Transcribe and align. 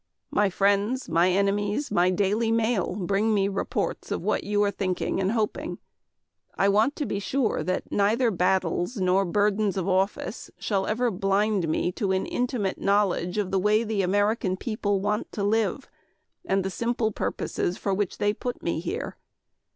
My 0.31 0.49
friends, 0.49 1.07
my 1.07 1.29
enemies, 1.29 1.91
my 1.91 2.09
daily 2.09 2.51
mail 2.51 2.95
bring 2.95 3.25
to 3.29 3.33
me 3.35 3.47
reports 3.47 4.09
of 4.09 4.23
what 4.23 4.43
you 4.43 4.63
are 4.63 4.71
thinking 4.71 5.19
and 5.19 5.31
hoping. 5.33 5.77
I 6.57 6.69
want 6.69 6.95
to 6.95 7.05
be 7.05 7.19
sure 7.19 7.61
that 7.61 7.91
neither 7.91 8.31
battles 8.31 8.97
nor 8.97 9.25
burdens 9.25 9.77
of 9.77 9.87
office 9.87 10.49
shall 10.57 10.87
ever 10.87 11.11
blind 11.11 11.67
me 11.67 11.91
to 11.91 12.11
an 12.13 12.25
intimate 12.25 12.79
knowledge 12.81 13.37
of 13.37 13.51
the 13.51 13.59
way 13.59 13.83
the 13.83 14.01
American 14.01 14.57
people 14.57 14.99
want 14.99 15.31
to 15.33 15.43
live 15.43 15.87
and 16.45 16.65
the 16.65 16.71
simple 16.71 17.11
purposes 17.11 17.77
for 17.77 17.93
which 17.93 18.17
they 18.17 18.33
put 18.33 18.63
me 18.63 18.79
here. 18.79 19.17